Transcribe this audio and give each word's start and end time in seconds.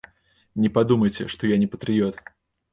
Не 0.63 0.71
падумайце, 0.77 1.27
што 1.37 1.53
я 1.53 1.61
не 1.67 1.71
патрыёт. 1.77 2.15